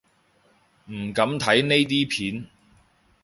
[0.87, 2.47] 唔敢睇呢啲片